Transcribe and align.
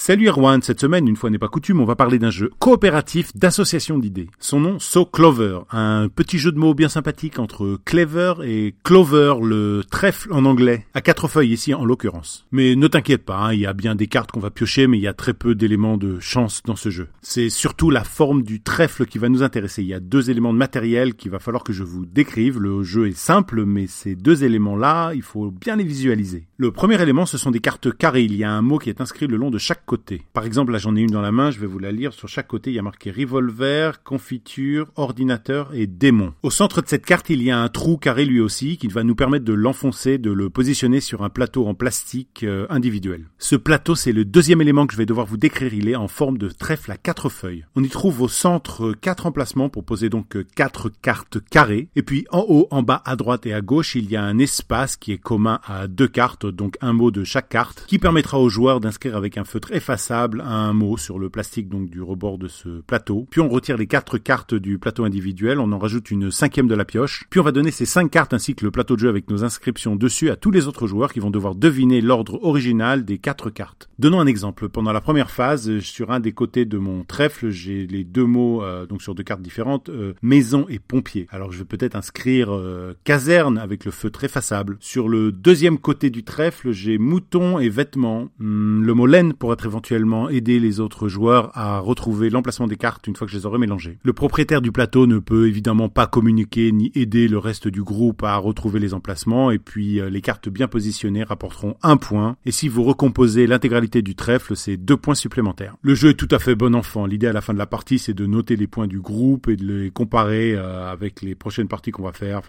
Salut 0.00 0.28
Erwan, 0.28 0.62
cette 0.62 0.80
semaine, 0.80 1.08
une 1.08 1.16
fois 1.16 1.28
n'est 1.28 1.40
pas 1.40 1.48
coutume, 1.48 1.80
on 1.80 1.84
va 1.84 1.96
parler 1.96 2.20
d'un 2.20 2.30
jeu 2.30 2.52
coopératif 2.60 3.36
d'association 3.36 3.98
d'idées. 3.98 4.28
Son 4.38 4.60
nom, 4.60 4.78
So 4.78 5.04
Clover, 5.04 5.58
un 5.72 6.08
petit 6.08 6.38
jeu 6.38 6.52
de 6.52 6.58
mots 6.58 6.72
bien 6.72 6.88
sympathique 6.88 7.40
entre 7.40 7.80
clever 7.84 8.34
et 8.44 8.76
clover, 8.84 9.34
le 9.42 9.82
trèfle 9.90 10.32
en 10.32 10.44
anglais, 10.44 10.86
à 10.94 11.00
quatre 11.00 11.26
feuilles 11.26 11.52
ici 11.52 11.74
en 11.74 11.84
l'occurrence. 11.84 12.46
Mais 12.52 12.76
ne 12.76 12.86
t'inquiète 12.86 13.24
pas, 13.24 13.38
hein, 13.38 13.52
il 13.52 13.58
y 13.58 13.66
a 13.66 13.72
bien 13.72 13.96
des 13.96 14.06
cartes 14.06 14.30
qu'on 14.30 14.38
va 14.38 14.52
piocher, 14.52 14.86
mais 14.86 14.98
il 14.98 15.02
y 15.02 15.08
a 15.08 15.14
très 15.14 15.34
peu 15.34 15.56
d'éléments 15.56 15.96
de 15.96 16.20
chance 16.20 16.62
dans 16.64 16.76
ce 16.76 16.90
jeu. 16.90 17.08
C'est 17.20 17.50
surtout 17.50 17.90
la 17.90 18.04
forme 18.04 18.44
du 18.44 18.62
trèfle 18.62 19.04
qui 19.04 19.18
va 19.18 19.28
nous 19.28 19.42
intéresser. 19.42 19.82
Il 19.82 19.88
y 19.88 19.94
a 19.94 20.00
deux 20.00 20.30
éléments 20.30 20.52
de 20.52 20.58
matériel 20.58 21.16
qu'il 21.16 21.32
va 21.32 21.40
falloir 21.40 21.64
que 21.64 21.72
je 21.72 21.82
vous 21.82 22.06
décrive. 22.06 22.60
Le 22.60 22.84
jeu 22.84 23.08
est 23.08 23.18
simple, 23.18 23.64
mais 23.64 23.88
ces 23.88 24.14
deux 24.14 24.44
éléments-là, 24.44 25.12
il 25.14 25.22
faut 25.22 25.50
bien 25.50 25.74
les 25.74 25.82
visualiser. 25.82 26.46
Le 26.56 26.70
premier 26.70 27.02
élément, 27.02 27.26
ce 27.26 27.36
sont 27.36 27.50
des 27.50 27.58
cartes 27.58 27.92
carrées. 27.92 28.22
Il 28.22 28.36
y 28.36 28.44
a 28.44 28.52
un 28.52 28.62
mot 28.62 28.78
qui 28.78 28.90
est 28.90 29.00
inscrit 29.00 29.26
le 29.26 29.36
long 29.36 29.50
de 29.50 29.58
chaque 29.58 29.87
Par 30.32 30.44
exemple, 30.44 30.72
là 30.72 30.78
j'en 30.78 30.96
ai 30.96 31.00
une 31.00 31.10
dans 31.10 31.20
la 31.20 31.32
main, 31.32 31.50
je 31.50 31.60
vais 31.60 31.66
vous 31.66 31.78
la 31.78 31.92
lire. 31.92 32.12
Sur 32.12 32.28
chaque 32.28 32.48
côté, 32.48 32.70
il 32.70 32.74
y 32.74 32.78
a 32.78 32.82
marqué 32.82 33.10
revolver, 33.10 34.02
confiture, 34.02 34.90
ordinateur 34.96 35.70
et 35.74 35.86
démon. 35.86 36.34
Au 36.42 36.50
centre 36.50 36.82
de 36.82 36.88
cette 36.88 37.06
carte, 37.06 37.30
il 37.30 37.42
y 37.42 37.50
a 37.50 37.58
un 37.58 37.68
trou 37.68 37.96
carré 37.96 38.24
lui 38.24 38.40
aussi 38.40 38.76
qui 38.76 38.88
va 38.88 39.02
nous 39.02 39.14
permettre 39.14 39.44
de 39.44 39.52
l'enfoncer, 39.52 40.18
de 40.18 40.30
le 40.30 40.50
positionner 40.50 41.00
sur 41.00 41.22
un 41.22 41.30
plateau 41.30 41.66
en 41.66 41.74
plastique 41.74 42.44
euh, 42.44 42.66
individuel. 42.70 43.26
Ce 43.38 43.56
plateau, 43.56 43.94
c'est 43.94 44.12
le 44.12 44.24
deuxième 44.24 44.60
élément 44.60 44.86
que 44.86 44.92
je 44.92 44.98
vais 44.98 45.06
devoir 45.06 45.26
vous 45.26 45.36
décrire. 45.36 45.74
Il 45.74 45.88
est 45.88 45.96
en 45.96 46.08
forme 46.08 46.38
de 46.38 46.48
trèfle 46.48 46.92
à 46.92 46.96
quatre 46.96 47.28
feuilles. 47.28 47.64
On 47.76 47.82
y 47.82 47.88
trouve 47.88 48.22
au 48.22 48.28
centre 48.28 48.92
quatre 48.92 49.26
emplacements 49.26 49.68
pour 49.68 49.84
poser 49.84 50.08
donc 50.08 50.36
quatre 50.54 50.90
cartes 51.02 51.38
carrées. 51.50 51.88
Et 51.96 52.02
puis 52.02 52.26
en 52.30 52.44
haut, 52.48 52.68
en 52.70 52.82
bas, 52.82 53.02
à 53.04 53.16
droite 53.16 53.46
et 53.46 53.54
à 53.54 53.60
gauche, 53.60 53.94
il 53.94 54.10
y 54.10 54.16
a 54.16 54.22
un 54.22 54.38
espace 54.38 54.96
qui 54.96 55.12
est 55.12 55.18
commun 55.18 55.60
à 55.64 55.86
deux 55.86 56.08
cartes, 56.08 56.46
donc 56.46 56.76
un 56.80 56.92
mot 56.92 57.10
de 57.10 57.24
chaque 57.24 57.48
carte, 57.48 57.84
qui 57.86 57.98
permettra 57.98 58.38
aux 58.38 58.48
joueurs 58.48 58.80
d'inscrire 58.80 59.16
avec 59.16 59.38
un 59.38 59.44
feutre 59.44 59.72
effaçable 59.78 60.42
un 60.46 60.72
mot 60.74 60.96
sur 60.96 61.18
le 61.18 61.30
plastique 61.30 61.68
donc 61.68 61.88
du 61.88 62.02
rebord 62.02 62.36
de 62.36 62.48
ce 62.48 62.80
plateau. 62.82 63.26
Puis 63.30 63.40
on 63.40 63.48
retire 63.48 63.78
les 63.78 63.86
quatre 63.86 64.18
cartes 64.18 64.54
du 64.54 64.78
plateau 64.78 65.04
individuel, 65.04 65.58
on 65.58 65.72
en 65.72 65.78
rajoute 65.78 66.10
une 66.10 66.30
cinquième 66.30 66.68
de 66.68 66.74
la 66.74 66.84
pioche. 66.84 67.24
Puis 67.30 67.40
on 67.40 67.42
va 67.42 67.52
donner 67.52 67.70
ces 67.70 67.86
cinq 67.86 68.10
cartes 68.10 68.34
ainsi 68.34 68.54
que 68.54 68.64
le 68.64 68.70
plateau 68.70 68.96
de 68.96 69.00
jeu 69.00 69.08
avec 69.08 69.30
nos 69.30 69.44
inscriptions 69.44 69.96
dessus 69.96 70.30
à 70.30 70.36
tous 70.36 70.50
les 70.50 70.66
autres 70.66 70.86
joueurs 70.86 71.12
qui 71.12 71.20
vont 71.20 71.30
devoir 71.30 71.54
deviner 71.54 72.00
l'ordre 72.00 72.38
original 72.42 73.04
des 73.04 73.18
quatre 73.18 73.48
cartes. 73.50 73.88
Donnons 73.98 74.20
un 74.20 74.26
exemple. 74.26 74.68
Pendant 74.68 74.92
la 74.92 75.00
première 75.00 75.30
phase, 75.30 75.80
sur 75.80 76.10
un 76.10 76.20
des 76.20 76.32
côtés 76.32 76.66
de 76.66 76.76
mon 76.76 77.04
trèfle, 77.04 77.50
j'ai 77.50 77.86
les 77.86 78.04
deux 78.04 78.26
mots 78.26 78.62
euh, 78.62 78.86
donc 78.86 79.00
sur 79.00 79.14
deux 79.14 79.22
cartes 79.22 79.42
différentes, 79.42 79.88
euh, 79.88 80.12
maison 80.22 80.66
et 80.68 80.78
pompier. 80.78 81.26
Alors 81.30 81.52
je 81.52 81.58
vais 81.58 81.64
peut-être 81.64 81.96
inscrire 81.96 82.52
euh, 82.52 82.94
caserne 83.04 83.58
avec 83.58 83.84
le 83.84 83.90
feu 83.90 84.10
effaçable. 84.22 84.76
Sur 84.80 85.08
le 85.08 85.32
deuxième 85.32 85.78
côté 85.78 86.10
du 86.10 86.24
trèfle, 86.24 86.72
j'ai 86.72 86.98
mouton 86.98 87.58
et 87.58 87.68
vêtements. 87.68 88.28
Hmm, 88.38 88.82
le 88.82 88.94
mot 88.94 89.06
laine 89.06 89.32
pour 89.32 89.52
être 89.52 89.67
éventuellement 89.68 90.28
aider 90.28 90.58
les 90.58 90.80
autres 90.80 91.08
joueurs 91.08 91.50
à 91.56 91.78
retrouver 91.78 92.30
l'emplacement 92.30 92.66
des 92.66 92.76
cartes 92.76 93.06
une 93.06 93.16
fois 93.16 93.26
que 93.26 93.32
je 93.32 93.38
les 93.38 93.46
aurai 93.46 93.58
mélangées. 93.58 93.98
Le 94.02 94.12
propriétaire 94.12 94.60
du 94.60 94.72
plateau 94.72 95.06
ne 95.06 95.18
peut 95.18 95.46
évidemment 95.46 95.88
pas 95.88 96.06
communiquer 96.06 96.72
ni 96.72 96.90
aider 96.94 97.28
le 97.28 97.38
reste 97.38 97.68
du 97.68 97.82
groupe 97.82 98.22
à 98.22 98.36
retrouver 98.36 98.80
les 98.80 98.94
emplacements 98.94 99.50
et 99.50 99.58
puis 99.58 100.00
euh, 100.00 100.10
les 100.10 100.20
cartes 100.20 100.48
bien 100.48 100.68
positionnées 100.68 101.22
rapporteront 101.22 101.76
un 101.82 101.96
point 101.96 102.36
et 102.44 102.50
si 102.50 102.68
vous 102.68 102.82
recomposez 102.82 103.46
l'intégralité 103.46 104.02
du 104.02 104.14
trèfle, 104.14 104.56
c'est 104.56 104.76
deux 104.76 104.96
points 104.96 105.14
supplémentaires. 105.14 105.76
Le 105.82 105.94
jeu 105.94 106.10
est 106.10 106.14
tout 106.14 106.28
à 106.30 106.38
fait 106.38 106.54
bon 106.54 106.74
enfant. 106.74 107.06
L'idée 107.06 107.26
à 107.26 107.32
la 107.32 107.40
fin 107.40 107.52
de 107.52 107.58
la 107.58 107.66
partie, 107.66 107.98
c'est 107.98 108.14
de 108.14 108.26
noter 108.26 108.56
les 108.56 108.66
points 108.66 108.86
du 108.86 109.00
groupe 109.00 109.48
et 109.48 109.56
de 109.56 109.64
les 109.64 109.90
comparer 109.90 110.54
euh, 110.54 110.90
avec 110.90 111.22
les 111.22 111.34
prochaines 111.34 111.68
parties 111.68 111.90
qu'on 111.90 112.02
va 112.02 112.12
faire. 112.12 112.40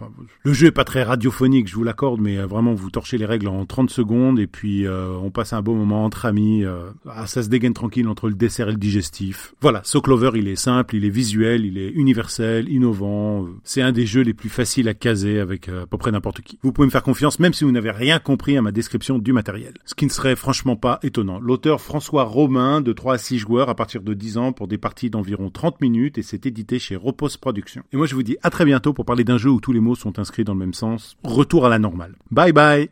Le 0.42 0.52
jeu 0.52 0.68
est 0.68 0.72
pas 0.72 0.84
très 0.84 1.02
radiophonique, 1.02 1.68
je 1.68 1.74
vous 1.74 1.84
l'accorde, 1.84 2.20
mais 2.20 2.38
euh, 2.38 2.46
vraiment 2.46 2.74
vous 2.74 2.90
torchez 2.90 3.18
les 3.18 3.26
règles 3.26 3.48
en 3.48 3.66
30 3.66 3.90
secondes 3.90 4.38
et 4.38 4.46
puis 4.46 4.86
on 4.88 5.30
passe 5.30 5.52
un 5.52 5.62
beau 5.62 5.74
moment 5.74 6.04
entre 6.04 6.26
amis. 6.26 6.64
Ah, 7.08 7.26
ça 7.26 7.42
se 7.42 7.48
dégaine 7.48 7.74
tranquille 7.74 8.08
entre 8.08 8.28
le 8.28 8.34
dessert 8.34 8.68
et 8.68 8.72
le 8.72 8.78
digestif. 8.78 9.54
Voilà, 9.60 9.80
So 9.84 10.00
Clover, 10.00 10.32
il 10.34 10.48
est 10.48 10.56
simple, 10.56 10.96
il 10.96 11.04
est 11.04 11.10
visuel, 11.10 11.64
il 11.64 11.78
est 11.78 11.90
universel, 11.90 12.68
innovant. 12.68 13.46
C'est 13.64 13.82
un 13.82 13.92
des 13.92 14.06
jeux 14.06 14.22
les 14.22 14.34
plus 14.34 14.48
faciles 14.48 14.88
à 14.88 14.94
caser 14.94 15.40
avec 15.40 15.68
euh, 15.68 15.84
à 15.84 15.86
peu 15.86 15.96
près 15.96 16.10
n'importe 16.10 16.42
qui. 16.42 16.58
Vous 16.62 16.72
pouvez 16.72 16.86
me 16.86 16.90
faire 16.90 17.02
confiance 17.02 17.38
même 17.38 17.52
si 17.52 17.64
vous 17.64 17.72
n'avez 17.72 17.90
rien 17.90 18.18
compris 18.18 18.56
à 18.56 18.62
ma 18.62 18.72
description 18.72 19.18
du 19.18 19.32
matériel. 19.32 19.74
Ce 19.84 19.94
qui 19.94 20.04
ne 20.04 20.10
serait 20.10 20.36
franchement 20.36 20.76
pas 20.76 20.98
étonnant. 21.02 21.40
L'auteur 21.40 21.80
François 21.80 22.24
Romain, 22.24 22.80
de 22.80 22.92
3 22.92 23.14
à 23.14 23.18
6 23.18 23.38
joueurs 23.38 23.68
à 23.68 23.74
partir 23.74 24.02
de 24.02 24.14
10 24.14 24.38
ans 24.38 24.52
pour 24.52 24.68
des 24.68 24.78
parties 24.78 25.10
d'environ 25.10 25.50
30 25.50 25.80
minutes 25.80 26.18
et 26.18 26.22
c'est 26.22 26.46
édité 26.46 26.78
chez 26.78 26.96
Repose 26.96 27.36
Productions. 27.36 27.82
Et 27.92 27.96
moi 27.96 28.06
je 28.06 28.14
vous 28.14 28.22
dis 28.22 28.36
à 28.42 28.50
très 28.50 28.64
bientôt 28.64 28.92
pour 28.92 29.04
parler 29.04 29.24
d'un 29.24 29.38
jeu 29.38 29.50
où 29.50 29.60
tous 29.60 29.72
les 29.72 29.80
mots 29.80 29.94
sont 29.94 30.18
inscrits 30.18 30.44
dans 30.44 30.54
le 30.54 30.58
même 30.58 30.74
sens. 30.74 31.16
Retour 31.24 31.66
à 31.66 31.68
la 31.68 31.78
normale. 31.78 32.16
Bye 32.30 32.52
bye 32.52 32.90